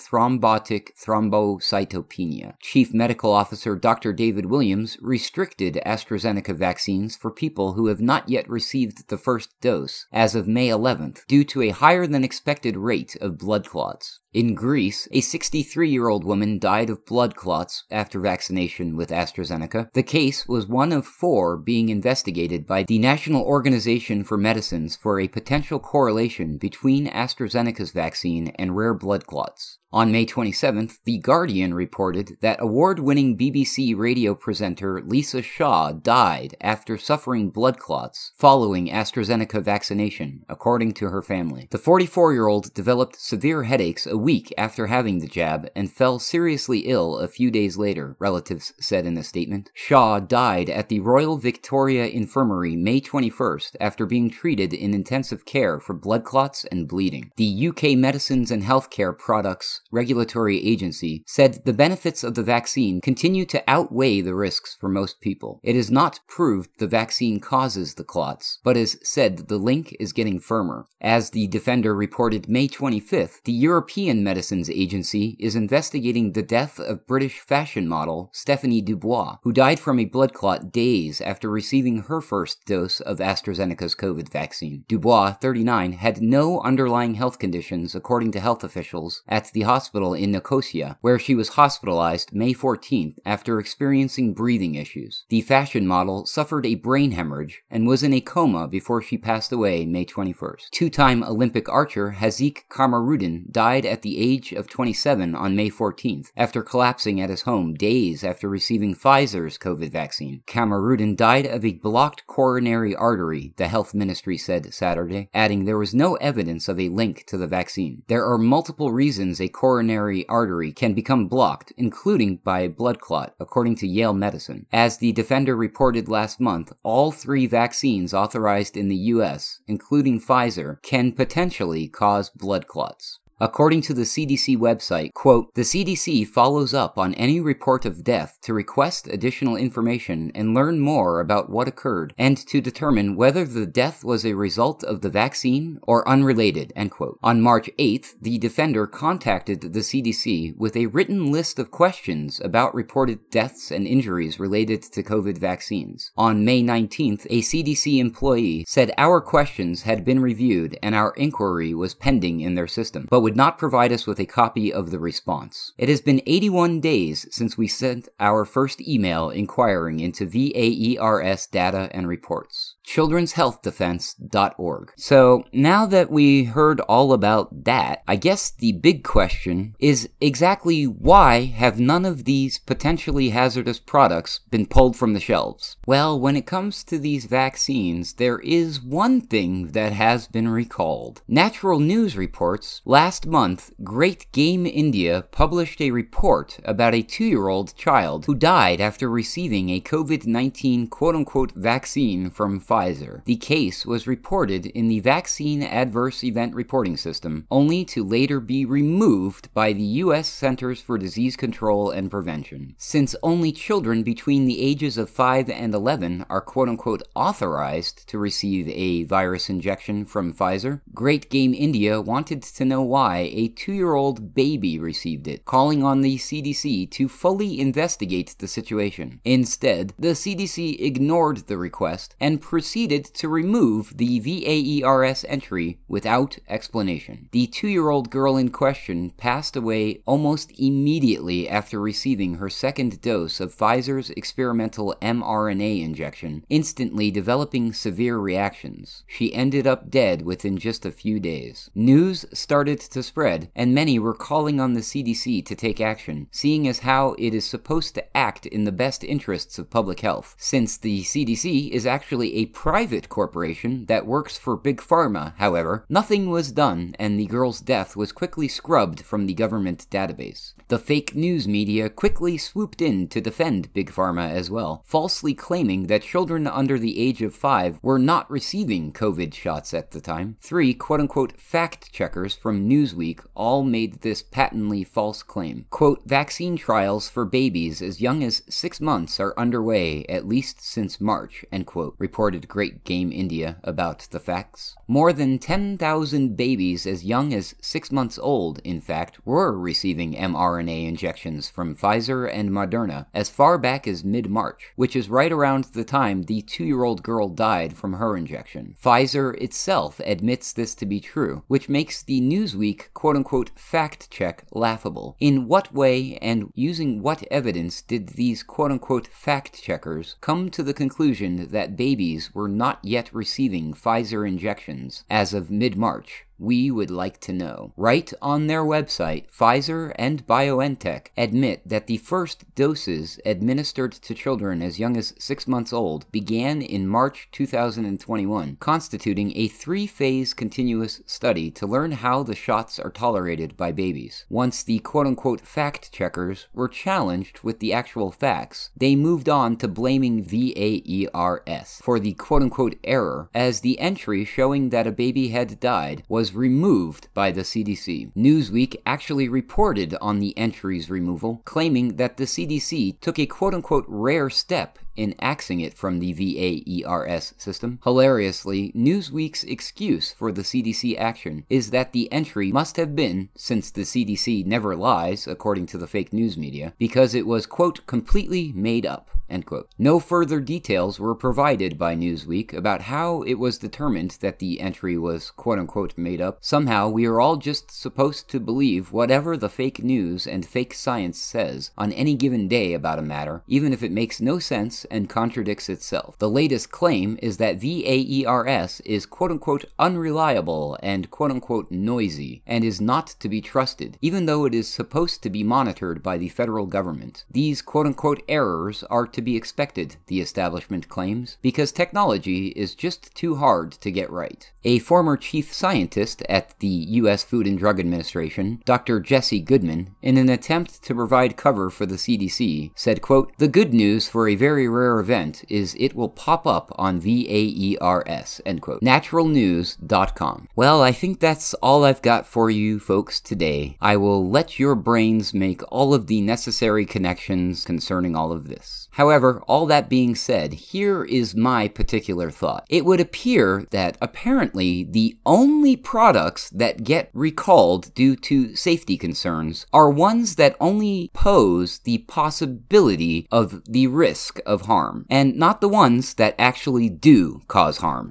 thrombotic 0.51 0.89
thrombocytopenia. 0.97 2.55
Chief 2.61 2.93
Medical 2.93 3.33
Officer 3.33 3.77
Dr. 3.77 4.13
David 4.13 4.47
Williams 4.47 4.97
restricted 5.01 5.81
AstraZeneca 5.87 6.57
vaccines 6.57 7.17
for 7.17 7.31
people 7.31 7.75
who 7.75 7.87
have 7.87 8.01
not 8.01 8.29
yet 8.29 8.49
received 8.49 9.09
the 9.09 9.19
first 9.19 9.61
dose 9.61 10.07
as 10.13 10.35
of 10.35 10.49
May 10.49 10.69
11th 10.69 11.27
due 11.27 11.45
to 11.45 11.63
a 11.63 11.71
higher 11.71 12.07
than 12.07 12.25
expected 12.25 12.77
rate 12.77 13.17
of 13.21 13.39
blood 13.39 13.69
clots. 13.69 14.20
In 14.33 14.55
Greece, 14.55 15.09
a 15.11 15.23
63 15.23 15.91
year 15.91 16.07
old 16.07 16.23
woman 16.23 16.61
died 16.61 16.89
of 16.89 17.05
blood 17.05 17.35
clots 17.35 17.83
after 17.91 18.21
vaccination 18.21 18.97
with 18.97 19.11
AstraZeneca. 19.11 19.93
The 19.93 20.05
case 20.05 20.47
was 20.47 20.69
one 20.69 20.93
of 20.93 21.05
four 21.05 21.57
being 21.57 21.89
investigated 21.89 22.65
by 22.65 22.85
the 22.85 23.01
National 23.01 23.43
Organization 23.43 24.23
for 24.23 24.39
Medicines 24.39 24.95
for 24.95 25.19
a 25.19 25.27
potential 25.27 25.81
correlation 25.81 26.59
between 26.59 27.09
AstraZeneca's 27.09 27.91
vaccine 27.91 28.53
and 28.55 28.77
rare 28.77 28.95
blood 28.95 29.27
clots. 29.27 29.81
On 29.93 30.13
May 30.13 30.25
27th, 30.25 30.99
The 31.05 31.19
Guardian 31.19 31.75
reported 31.75 32.37
that 32.43 32.63
award 32.63 33.01
winning 33.01 33.37
BBC 33.37 33.99
radio 33.99 34.37
presenter 34.37 35.03
Lisa 35.05 35.43
Shaw 35.43 35.91
died 35.91 36.55
after 36.61 36.97
suffering 36.97 37.51
blood 37.51 37.81
clots 37.81 38.31
following 38.37 38.87
AstraZeneca 38.87 39.61
vaccination, 39.61 40.45
according 40.49 40.93
to 40.93 41.09
her 41.09 41.23
family. 41.23 41.67
The 41.73 41.79
44 41.79 42.33
year 42.33 42.47
old 42.47 42.73
developed 42.73 43.21
severe 43.21 43.65
headaches 43.65 44.07
a 44.07 44.17
week 44.21 44.53
after 44.57 44.87
having 44.87 45.19
the 45.19 45.27
jab 45.27 45.69
and 45.75 45.91
fell 45.91 46.19
seriously 46.19 46.81
ill 46.81 47.19
a 47.19 47.29
few 47.29 47.51
days 47.51 47.77
later, 47.77 48.17
relatives 48.19 48.73
said 48.81 49.07
in 49.07 49.17
a 49.17 49.23
statement. 49.23 49.71
Shaw 49.75 50.21
died 50.21 50.71
at 50.71 50.89
the 50.89 51.01
Royal 51.01 51.39
Victoria 51.39 52.07
Infirmary 52.07 52.77
May 52.77 53.01
21st 53.01 53.77
after 53.81 54.07
being 54.07 54.31
treated 54.31 54.73
in 54.73 54.95
intensive 54.95 55.45
care 55.45 55.81
for 55.81 55.95
blood 55.95 56.25
clots 56.25 56.65
and 56.71 56.89
bleeding. 56.89 57.31
The 57.37 57.69
UK 57.69 57.97
Medicines 57.97 58.51
and 58.51 58.63
Healthcare 58.63 59.17
Products 59.17 59.81
regulatory 59.91 60.65
agency, 60.67 61.23
said 61.27 61.63
the 61.65 61.73
benefits 61.73 62.25
of 62.25 62.35
the 62.35 62.43
vaccine 62.43 63.01
continue 63.01 63.45
to 63.47 63.63
outweigh 63.69 64.21
the 64.21 64.35
risks 64.35 64.77
for 64.81 64.89
most 64.89 65.21
people. 65.21 65.61
It 65.63 65.77
is 65.77 65.91
not 65.91 66.21
proved 66.29 66.71
the 66.79 66.87
vaccine 66.87 67.41
causes 67.41 67.95
the 67.95 68.05
clots, 68.05 68.59
but 68.65 68.77
is 68.77 68.99
said 69.03 69.49
the 69.49 69.59
link 69.59 69.97
is 70.01 70.13
getting 70.13 70.41
firmer. 70.41 70.87
As 71.01 71.31
the 71.31 71.47
Defender 71.49 71.95
reported 71.95 72.49
May 72.49 72.69
25th, 72.69 73.43
the 73.45 73.53
European 73.53 74.10
Medicines 74.19 74.69
Agency 74.69 75.37
is 75.39 75.57
investigating 75.57 76.33
the 76.33 76.43
death 76.43 76.79
of 76.79 77.07
British 77.07 77.39
fashion 77.41 77.87
model 77.87 78.31
Stephanie 78.33 78.83
Dubois, 78.83 79.37
who 79.43 79.53
died 79.53 79.79
from 79.79 79.99
a 79.99 80.05
blood 80.05 80.35
clot 80.35 80.73
days 80.73 81.21
after 81.21 81.49
receiving 81.49 82.03
her 82.03 82.21
first 82.21 82.67
dose 82.67 83.01
of 83.01 83.19
AstraZeneca's 83.19 83.95
COVID 83.95 84.29
vaccine. 84.29 84.85
Dubois, 84.89 85.35
39, 85.35 85.93
had 85.93 86.21
no 86.21 86.61
underlying 86.61 87.15
health 87.15 87.39
conditions 87.39 87.95
according 87.95 88.33
to 88.33 88.41
health 88.41 88.65
officials 88.65 89.23
at 89.29 89.53
the 89.53 89.63
hospital 89.63 90.15
in 90.15 90.33
Nicosia, 90.33 90.99
where 91.01 91.19
she 91.19 91.35
was 91.35 91.51
hospitalized 91.51 92.33
May 92.33 92.53
14th 92.53 93.17
after 93.25 93.59
experiencing 93.59 94.35
breathing 94.35 94.75
issues. 94.75 95.25
The 95.29 95.43
fashion 95.43 95.87
model 95.87 96.27
suffered 96.27 96.67
a 96.67 96.75
brain 96.75 97.13
hemorrhage 97.13 97.63
and 97.71 97.87
was 97.87 98.03
in 98.03 98.13
a 98.13 98.21
coma 98.21 98.67
before 98.67 99.01
she 99.01 99.17
passed 99.17 99.53
away 99.53 99.87
May 99.87 100.05
21st. 100.05 100.71
Two 100.71 100.91
time 100.91 101.23
Olympic 101.23 101.69
archer 101.69 102.17
Haziq 102.19 102.69
Kamaruddin 102.69 103.51
died 103.51 103.87
at 103.87 104.00
the 104.03 104.19
age 104.19 104.53
of 104.53 104.69
27 104.69 105.35
on 105.35 105.57
May 105.57 105.71
14th 105.71 106.29
after 106.37 106.63
collapsing 106.63 107.21
at 107.21 107.31
his 107.31 107.43
home 107.43 107.75
days 107.75 108.25
after 108.25 108.49
receiving 108.49 108.95
Pfizer's 108.95 109.59
COVID 109.59 109.91
vaccine. 109.91 110.43
Kamaruddin 110.47 111.17
died 111.17 111.47
of 111.47 111.65
a 111.65 111.73
blocked 111.73 112.27
coronary 112.27 112.95
artery, 112.95 113.53
the 113.57 113.69
health 113.69 113.95
ministry 113.95 114.37
said 114.37 114.73
Saturday, 114.73 115.29
adding 115.35 115.65
there 115.65 115.79
was 115.79 115.95
no 115.95 116.15
evidence 116.17 116.69
of 116.69 116.79
a 116.79 116.89
link 116.89 117.25
to 117.27 117.37
the 117.37 117.47
vaccine. 117.47 118.03
There 118.09 118.27
are 118.27 118.39
multiple 118.39 118.93
reasons 118.93 119.41
a 119.41 119.49
coronary 119.49 120.27
artery 120.29 120.73
can 120.73 120.95
become 120.95 121.29
blocked, 121.29 121.73
including 121.77 122.37
by 122.45 122.61
a 122.61 122.69
blood 122.69 123.01
clot, 123.01 123.35
according 123.39 123.77
to 123.77 123.87
Yale 123.87 124.15
Medicine. 124.15 124.67
As 124.73 124.99
the 124.99 125.13
Defender 125.13 125.57
reported 125.57 126.09
last 126.09 126.41
month, 126.41 126.73
all 126.83 127.13
three 127.13 127.47
vaccines 127.47 128.15
authorized 128.15 128.77
in 128.77 128.89
the 128.89 128.97
US, 128.97 129.61
including 129.67 130.21
Pfizer, 130.21 130.83
can 130.83 131.13
potentially 131.13 131.89
cause 131.89 132.31
blood 132.31 132.67
clots. 132.67 133.19
According 133.43 133.81
to 133.83 133.95
the 133.95 134.03
CDC 134.03 134.59
website, 134.59 135.15
quote, 135.15 135.55
the 135.55 135.63
CDC 135.63 136.29
follows 136.29 136.75
up 136.75 136.99
on 136.99 137.15
any 137.15 137.41
report 137.41 137.87
of 137.87 138.05
death 138.05 138.37
to 138.43 138.53
request 138.53 139.07
additional 139.07 139.57
information 139.57 140.31
and 140.35 140.53
learn 140.53 140.79
more 140.79 141.21
about 141.21 141.49
what 141.49 141.67
occurred 141.67 142.13
and 142.19 142.37
to 142.37 142.61
determine 142.61 143.17
whether 143.17 143.47
the 143.47 143.65
death 143.65 144.05
was 144.05 144.27
a 144.27 144.35
result 144.35 144.85
of 144.85 145.01
the 145.01 145.09
vaccine 145.09 145.79
or 145.85 146.07
unrelated, 146.07 146.71
end 146.77 146.91
quote. 146.91 147.19
On 147.23 147.41
March 147.41 147.71
8th, 147.79 148.13
the 148.21 148.37
defender 148.37 148.87
contacted 148.87 149.73
the 149.73 149.81
CDC 149.81 150.55
with 150.59 150.77
a 150.77 150.87
written 150.87 151.33
list 151.33 151.59
of 151.59 151.71
questions 151.71 152.43
about 152.45 152.75
reported 152.75 153.31
deaths 153.31 153.71
and 153.71 153.87
injuries 153.87 154.39
related 154.39 154.83
to 154.83 155.03
COVID 155.03 155.39
vaccines. 155.39 156.13
On 156.15 156.45
May 156.45 156.63
19th, 156.63 157.27
a 157.31 157.41
CDC 157.41 158.01
employee 158.01 158.67
said 158.69 158.93
our 158.99 159.23
questions 159.23 159.81
had 159.81 160.05
been 160.05 160.21
reviewed 160.21 160.79
and 160.83 160.95
our 160.95 161.13
inquiry 161.13 161.73
was 161.73 161.95
pending 161.95 162.41
in 162.41 162.55
their 162.55 162.67
system, 162.67 163.09
but 163.09 163.23
would 163.23 163.30
not 163.37 163.59
provide 163.59 163.93
us 163.93 164.07
with 164.07 164.19
a 164.19 164.27
copy 164.27 164.73
of 164.73 164.91
the 164.91 164.99
response. 164.99 165.73
It 165.79 165.89
has 165.89 166.01
been 166.01 166.23
81 166.27 166.81
days 166.81 167.27
since 167.31 167.57
we 167.59 167.69
sent 167.69 168.09
our 168.19 168.45
first 168.45 168.81
email 168.81 169.31
inquiring 169.31 170.01
into 170.01 170.27
VAERS 170.27 171.51
data 171.51 171.89
and 171.93 172.09
reports. 172.09 172.77
Children'sHealthDefense.org. 172.87 174.93
So 174.97 175.45
now 175.53 175.87
that 175.87 176.11
we 176.11 176.45
heard 176.45 176.81
all 176.81 177.13
about 177.13 177.65
that, 177.65 178.03
I 178.09 178.17
guess 178.17 178.51
the 178.51 178.73
big 178.73 179.05
question 179.05 179.77
is 179.79 180.09
exactly 180.21 180.85
why 180.85 181.45
have 181.45 181.79
none 181.79 182.05
of 182.05 182.25
these 182.25 182.59
potentially 182.59 183.31
hazardous 183.31 183.79
products 183.79 184.41
been 184.51 184.67
pulled 184.67 184.97
from 184.97 185.13
the 185.13 185.21
shelves? 185.21 185.77
Well, 185.87 186.19
when 186.19 186.37
it 186.37 186.47
comes 186.47 186.83
to 186.85 186.99
these 186.99 187.27
vaccines, 187.27 188.15
there 188.15 188.41
is 188.41 188.83
one 188.83 189.21
thing 189.21 189.69
that 189.69 189.93
has 189.93 190.27
been 190.27 190.49
recalled. 190.49 191.23
Natural 191.29 191.79
News 191.79 192.17
reports 192.17 192.83
last 192.85 193.27
month, 193.27 193.71
Great 193.85 194.31
Game 194.33 194.67
India 194.67 195.25
published 195.31 195.81
a 195.81 195.91
report 195.91 196.59
about 196.65 196.95
a 196.95 197.03
two 197.03 197.25
year 197.25 197.49
old 197.49 197.75
child 197.77 198.27
who 198.27 198.35
died 198.35 198.81
after 198.81 199.09
receiving 199.09 199.71
a 199.71 199.81
COVID 199.81 200.27
19 200.27 200.89
quote 200.89 201.15
unquote 201.15 201.53
vaccine 201.53 202.31
from 202.31 202.61
Pfizer. 202.71 203.25
The 203.25 203.35
case 203.35 203.85
was 203.85 204.07
reported 204.07 204.67
in 204.67 204.87
the 204.87 205.01
Vaccine 205.01 205.65
Adverse 205.65 206.23
Event 206.23 206.55
Reporting 206.55 206.97
System, 206.97 207.45
only 207.51 207.85
to 207.87 208.05
later 208.05 208.39
be 208.39 208.65
removed 208.65 209.53
by 209.53 209.73
the 209.73 209.83
U.S. 210.05 210.29
Centers 210.29 210.81
for 210.81 210.97
Disease 210.97 211.35
Control 211.35 211.91
and 211.91 212.09
Prevention. 212.09 212.77
Since 212.79 213.17
only 213.25 213.51
children 213.51 214.05
between 214.05 214.47
the 214.47 214.63
ages 214.63 214.97
of 214.99 215.11
5 215.11 215.51
and 215.51 215.75
11 215.75 216.27
are 216.31 216.41
quote 216.41 216.69
unquote 216.69 217.03
authorized 217.17 218.09
to 218.09 218.19
receive 218.19 218.69
a 218.69 219.03
virus 219.03 219.51
injection 219.51 220.05
from 220.05 220.33
Pfizer, 220.33 220.81
Great 220.95 221.29
Game 221.29 221.53
India 221.53 222.01
wanted 222.01 222.43
to 222.45 222.65
know 222.65 222.83
why 222.83 223.31
a 223.33 223.49
two 223.49 223.73
year 223.73 223.95
old 223.95 224.33
baby 224.33 224.79
received 224.79 225.27
it, 225.27 225.45
calling 225.45 225.83
on 225.83 226.03
the 226.03 226.19
CDC 226.19 226.89
to 226.93 227.09
fully 227.09 227.59
investigate 227.59 228.37
the 228.39 228.47
situation. 228.47 229.21
Instead, 229.25 229.93
the 229.99 230.15
CDC 230.15 230.81
ignored 230.81 231.39
the 231.49 231.59
request 231.59 232.15
and 232.21 232.41
proceeded 232.61 233.07
to 233.07 233.27
remove 233.27 233.97
the 233.97 234.21
VAERS 234.21 235.25
entry 235.27 235.79
without 235.89 236.37
explanation. 236.47 237.27
The 237.33 237.47
two 237.47 237.69
year 237.69 237.89
old 237.89 238.11
girl 238.11 238.37
in 238.37 238.51
question 238.51 239.13
passed 239.17 239.57
away 239.57 240.03
almost 240.05 240.53
immediately 240.61 241.49
after 241.49 241.81
receiving 241.81 242.35
her 242.35 242.51
second 242.51 243.01
dose 243.01 243.41
of 243.41 243.57
Pfizer's 243.57 244.11
experimental 244.11 244.95
mRNA 245.01 245.83
injection, 245.83 246.45
instantly 246.51 247.11
developing 247.11 247.73
severe 247.73 248.19
reactions. 248.19 249.05
She 249.07 249.33
ended 249.33 249.67
up 249.67 249.89
dead 249.89 250.21
within 250.21 250.59
just 250.59 250.85
a 250.85 250.91
few 250.91 251.19
days. 251.19 251.71
News 251.75 252.27
started 252.35 252.79
to 252.81 253.03
spread, 253.03 253.51
and 253.57 253.75
many 253.75 253.99
were 253.99 254.13
calling 254.13 254.61
on 254.61 254.75
the 254.75 254.81
CDC 254.81 255.47
to 255.47 255.55
take 255.55 255.81
action, 255.81 256.27
seeing 256.31 256.69
as 256.69 256.81
how 256.81 257.17
it 257.19 257.33
is 257.33 257.49
supposed 257.49 257.95
to 257.95 258.15
act 258.15 258.45
in 258.45 258.65
the 258.65 258.71
best 258.71 259.03
interests 259.03 259.59
of 259.59 259.71
public 259.71 260.01
health, 260.01 260.35
since 260.37 260.77
the 260.77 261.01
CDC 261.05 261.71
is 261.71 261.87
actually 261.87 262.35
a 262.35 262.50
private 262.53 263.09
corporation 263.09 263.87
that 263.87 264.07
works 264.07 264.37
for 264.37 264.57
Big 264.57 264.81
Pharma, 264.81 265.35
however, 265.37 265.85
nothing 265.89 266.31
was 266.31 266.53
done 266.53 266.95
and 266.99 267.19
the 267.19 267.27
girl's 267.27 267.61
death 267.61 267.97
was 267.97 268.13
quickly 268.13 268.49
scrubbed 268.49 269.03
from 269.03 269.27
the 269.27 269.35
government 269.35 269.87
database. 269.91 270.55
The 270.69 270.79
fake 270.79 271.15
news 271.15 271.49
media 271.49 271.89
quickly 271.89 272.39
swooped 272.39 272.81
in 272.81 273.09
to 273.09 273.21
defend 273.21 273.73
Big 273.73 273.91
Pharma 273.91 274.31
as 274.31 274.51
well, 274.51 274.83
falsely 274.87 275.35
claiming 275.35 275.87
that 275.89 276.03
children 276.03 276.47
under 276.47 276.79
the 276.79 276.99
age 277.01 277.23
of 277.23 277.35
5 277.35 277.79
were 277.83 277.99
not 277.99 278.31
receiving 278.31 278.93
COVID 278.93 279.35
shots 279.35 279.75
at 279.75 279.91
the 279.91 280.01
time. 280.01 280.37
Three 280.41 280.75
quote 280.75 281.01
unquote 281.01 281.41
fact 281.41 281.93
checkers 281.93 282.35
from 282.35 282.69
Newsweek 282.69 283.21
all 283.35 283.65
made 283.65 284.03
this 284.03 284.23
patently 284.23 284.85
false 284.85 285.23
claim. 285.23 285.67
Quote, 285.71 286.03
vaccine 286.05 286.57
trials 286.57 287.09
for 287.09 287.25
babies 287.25 287.83
as 287.83 288.01
young 288.01 288.23
as 288.23 288.43
six 288.49 288.81
months 288.81 289.19
are 289.19 289.35
underway 289.37 290.05
at 290.09 290.29
least 290.29 290.63
since 290.63 291.01
March, 291.01 291.45
end 291.51 291.67
quote, 291.67 291.95
reported 291.99 292.40
Great 292.49 292.85
Game 292.85 293.13
India 293.13 293.59
about 293.65 294.09
the 294.11 294.21
facts. 294.21 294.77
More 294.87 295.13
than 295.13 295.39
10,000 295.39 296.37
babies 296.37 296.87
as 296.87 297.05
young 297.05 297.33
as 297.33 297.55
six 297.61 297.93
months 297.93 298.19
old, 298.19 298.61
in 298.65 298.81
fact, 298.81 299.19
were 299.25 299.59
receiving 299.59 300.15
mRNA 300.15 300.89
injections 300.89 301.49
from 301.49 301.75
Pfizer 301.75 302.31
and 302.33 302.51
Moderna 302.51 303.07
as 303.15 303.31
far 303.31 303.59
back 303.59 303.87
as 303.87 304.05
mid 304.05 304.29
March, 304.29 304.73
which 304.77 304.97
is 304.97 305.09
right 305.09 305.33
around 305.33 305.65
the 305.65 305.85
time 305.85 306.23
the 306.23 306.43
two 306.43 306.65
year 306.65 306.85
old 306.85 307.03
girl 307.03 307.29
died 307.29 307.77
from 307.77 307.95
her 307.95 308.17
injection. 308.17 308.77
Pfizer 308.83 309.41
itself 309.41 310.01
admits 310.05 310.53
this 310.53 310.75
to 310.75 310.87
be 310.87 311.01
true, 311.01 311.43
which 311.49 311.69
makes 311.69 312.03
the 312.03 312.21
Newsweek 312.21 312.93
quote 312.95 313.17
unquote 313.17 313.51
fact 313.57 314.11
check 314.11 314.45
laughable. 314.53 315.17
In 315.21 315.47
what 315.47 315.73
way 315.75 316.17
and 316.19 316.51
using 316.55 317.03
what 317.03 317.23
evidence 317.31 317.83
did 317.83 318.11
these 318.11 318.43
quote 318.43 318.71
unquote 318.71 319.07
fact 319.07 319.63
checkers 319.63 320.17
come 320.21 320.51
to 320.51 320.63
the 320.63 320.75
conclusion 320.75 321.49
that 321.51 321.77
babies 321.77 322.30
were 322.35 322.49
not 322.49 322.79
yet 322.83 323.13
receiving 323.13 323.73
Pfizer 323.75 324.27
injections? 324.27 325.05
as 325.11 325.35
of 325.35 325.51
mid 325.51 325.77
March 325.77 326.27
we 326.41 326.71
would 326.71 326.91
like 326.91 327.21
to 327.21 327.33
know. 327.33 327.73
Right 327.77 328.13
on 328.23 328.47
their 328.47 328.65
website, 328.65 329.31
Pfizer 329.31 329.93
and 329.97 330.27
BioNTech 330.27 331.09
admit 331.17 331.63
that 331.69 331.87
the 331.87 331.99
first 331.99 332.45
doses 332.55 333.21
administered 333.27 333.93
to 333.93 334.15
children 334.15 334.63
as 334.63 334.79
young 334.79 334.97
as 334.97 335.15
six 335.19 335.47
months 335.47 335.73
old 335.73 336.11
began 336.11 336.63
in 336.63 336.89
March 336.89 337.29
2021, 337.33 338.57
constituting 338.59 339.33
a 339.37 339.49
three 339.49 339.87
phase 339.87 340.33
continuous 340.33 341.03
study 341.07 341.51
to 341.51 341.67
learn 341.67 341.93
how 341.93 342.23
the 342.23 342.35
shots 342.35 342.79
are 342.79 342.91
tolerated 342.91 343.57
by 343.57 343.71
babies. 343.71 344.25
Once 344.31 344.63
the 344.63 344.79
quote 344.79 345.07
unquote 345.07 345.43
fact 345.43 345.93
checkers 345.93 346.49
were 346.55 346.69
challenged 346.69 347.41
with 347.43 347.61
the 347.61 347.73
actual 347.73 348.11
facts, 348.11 348.71
they 348.77 348.97
moved 348.97 349.29
on 349.29 349.57
to 349.57 349.69
blaming 349.69 350.25
VAERS 350.25 351.83
for 351.83 352.01
the 352.01 352.15
quote 352.15 352.43
unquote 352.43 352.77
error, 352.85 353.29
as 353.35 353.61
the 353.61 353.79
entry 353.79 354.25
showing 354.25 354.71
that 354.71 354.87
a 354.87 354.93
baby 354.93 355.29
had 355.29 355.61
died 355.61 356.03
was 356.09 356.30
removed 356.35 357.09
by 357.15 357.31
the 357.31 357.43
CDC. 357.43 358.13
Newsweek 358.15 358.77
actually 358.87 359.29
reported 359.29 359.97
on 360.01 360.19
the 360.19 360.37
entry's 360.37 360.91
removal, 360.91 361.43
claiming 361.45 361.97
that 361.97 362.17
the 362.17 362.25
CDC 362.25 363.01
took 363.01 363.19
a 363.19 363.27
quote 363.27 363.55
unquote 363.55 363.85
rare 363.89 364.31
step 364.31 364.79
in 364.97 365.15
axing 365.21 365.61
it 365.61 365.75
from 365.75 365.99
the 365.99 366.13
VAERS 366.13 367.35
system. 367.41 367.79
Hilariously, 367.85 368.73
Newsweek's 368.73 369.45
excuse 369.45 370.13
for 370.13 370.33
the 370.33 370.43
CDC 370.43 370.99
action 370.99 371.45
is 371.49 371.71
that 371.71 371.93
the 371.93 372.11
entry 372.13 372.53
must 372.53 372.77
have 372.77 372.95
been, 372.95 373.29
since 373.35 373.71
the 373.71 373.83
CDC 373.83 374.45
never 374.47 374.77
lies, 374.77 375.27
according 375.27 375.67
to 375.67 375.79
the 375.79 375.87
fake 375.87 376.13
news 376.13 376.37
media, 376.37 376.75
because 376.79 377.15
it 377.15 377.27
was, 377.27 377.47
quote, 377.47 377.87
completely 377.87 378.53
made 378.53 378.87
up. 378.87 379.09
End 379.31 379.47
quote. 379.47 379.69
No 379.79 380.01
further 380.01 380.41
details 380.41 380.99
were 380.99 381.15
provided 381.15 381.79
by 381.79 381.95
Newsweek 381.95 382.53
about 382.53 382.83
how 382.83 383.23
it 383.23 383.35
was 383.35 383.59
determined 383.59 384.19
that 384.21 384.41
the 384.41 384.61
entry 384.61 384.99
was 384.99 385.31
quote 385.31 385.61
unquote 385.61 385.97
made 385.97 386.21
up. 386.21 386.39
Somehow, 386.41 386.89
we 386.89 387.07
are 387.07 387.21
all 387.21 387.37
just 387.37 387.71
supposed 387.71 388.29
to 388.31 388.41
believe 388.41 388.91
whatever 388.91 389.37
the 389.37 389.49
fake 389.49 389.85
news 389.85 390.27
and 390.27 390.45
fake 390.45 390.75
science 390.75 391.21
says 391.21 391.71
on 391.79 391.93
any 391.93 392.17
given 392.17 392.49
day 392.49 392.75
about 392.75 392.99
a 392.99 393.03
matter, 393.03 393.45
even 393.47 393.73
if 393.73 393.85
it 393.85 393.93
makes 393.93 394.21
no 394.21 394.41
sense 394.41 394.80
and 394.87 395.09
contradicts 395.09 395.69
itself. 395.69 396.17
The 396.19 396.29
latest 396.29 396.71
claim 396.71 397.19
is 397.23 397.37
that 397.37 397.61
VAERS 397.61 398.81
is 398.85 399.07
quote 399.07 399.31
unquote 399.31 399.65
unreliable 399.79 400.79
and 400.83 401.11
quote 401.11 401.31
unquote 401.31 401.71
noisy 401.71 402.43
and 402.47 402.65
is 402.65 402.81
not 402.81 403.09
to 403.21 403.29
be 403.29 403.41
trusted, 403.41 403.99
even 404.01 404.27
though 404.27 404.45
it 404.45 404.55
is 404.55 404.69
supposed 404.69 405.23
to 405.23 405.31
be 405.31 405.43
monitored 405.43 406.03
by 406.03 406.19
the 406.19 406.29
federal 406.29 406.67
government. 406.67 407.25
These 407.31 407.63
quote 407.63 407.87
unquote 407.87 408.23
errors 408.29 408.83
are 408.85 409.07
to 409.07 409.23
be 409.23 409.37
expected, 409.37 409.97
the 410.07 410.21
establishment 410.21 410.89
claims, 410.89 411.37
because 411.43 411.73
technology 411.73 412.49
is 412.49 412.75
just 412.75 413.15
too 413.15 413.37
hard 413.37 413.73
to 413.73 413.91
get 413.91 414.11
right. 414.11 414.51
A 414.65 414.79
former 414.79 415.17
chief 415.17 415.53
scientist 415.53 416.23
at 416.29 416.59
the 416.61 416.69
U.S. 416.69 417.25
Food 417.25 417.47
and 417.47 417.59
Drug 417.59 417.81
Administration, 417.81 418.63
Dr. 418.65 419.01
Jesse 419.01 419.41
Goodman, 419.41 419.95
in 420.03 420.17
an 420.17 420.29
attempt 420.29 420.83
to 420.83 420.95
provide 420.95 421.37
cover 421.37 421.71
for 421.71 421.87
the 421.87 421.97
CDC, 421.97 422.71
said, 422.75 423.01
quote, 423.01 423.33
The 423.39 423.49
good 423.49 423.73
news 423.73 424.09
for 424.09 424.29
a 424.29 424.35
very 424.35 424.69
rare 424.71 424.99
event 424.99 425.45
is 425.49 425.77
it 425.79 425.95
will 425.95 426.09
pop 426.09 426.47
up 426.47 426.73
on 426.77 427.01
VAERS, 427.01 428.41
end 428.47 428.63
quote. 428.63 428.81
Naturalnews.com. 428.83 430.49
Well, 430.57 430.83
I 430.83 430.93
think 430.93 431.21
that's 431.21 431.55
all 431.55 431.85
I've 431.85 432.03
got 432.03 432.27
for 432.27 432.51
you 432.51 432.79
folks 432.79 433.21
today. 433.21 433.77
I 433.81 433.97
will 433.97 434.29
let 434.29 434.59
your 434.59 434.75
brains 434.75 435.35
make 435.35 435.63
all 435.73 435.95
of 435.95 436.07
the 436.07 436.21
necessary 436.21 436.87
connections 436.87 437.65
concerning 437.65 438.17
all 438.17 438.33
of 438.33 438.49
this. 438.49 438.89
However, 438.93 439.43
all 439.47 439.67
that 439.67 439.89
being 439.89 440.15
said, 440.15 440.53
here 440.53 441.05
is 441.05 441.35
my 441.35 441.69
particular 441.69 442.31
thought. 442.31 442.67
It 442.69 442.85
would 442.85 443.01
appear 443.01 443.67
that 443.71 443.97
apparently 444.01 444.85
the 444.85 445.17
only 445.25 445.77
products 445.77 446.51
that 446.51 446.85
get 446.85 447.11
recalled 447.13 447.95
due 447.95 448.17
to 448.17 448.57
safety 448.57 448.97
concerns 448.97 449.67
are 449.73 449.91
ones 449.91 450.37
that 450.37 450.57
only 450.61 451.11
pose 451.15 451.79
the 451.81 451.99
possibility 451.99 453.27
of 453.31 453.63
the 453.65 453.87
risk 453.87 454.41
of 454.61 454.67
harm, 454.67 455.07
and 455.11 455.37
not 455.37 455.61
the 455.61 455.69
ones 455.69 456.15
that 456.15 456.35
actually 456.39 456.89
do 456.89 457.43
cause 457.49 457.79
harm. 457.79 458.11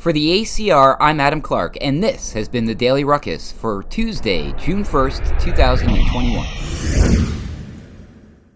For 0.00 0.12
the 0.12 0.42
ACR, 0.42 0.96
I'm 1.00 1.20
Adam 1.20 1.40
Clark, 1.40 1.76
and 1.80 2.02
this 2.02 2.32
has 2.32 2.48
been 2.48 2.64
the 2.64 2.74
Daily 2.74 3.04
Ruckus 3.04 3.52
for 3.52 3.84
Tuesday, 3.84 4.52
June 4.58 4.82
1st, 4.84 5.40
2021. 5.40 6.46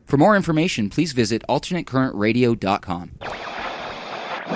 For 0.04 0.16
more 0.16 0.35
information, 0.35 0.90
please 0.90 1.12
visit 1.12 1.42
alternatecurrentradio.com. 1.48 3.11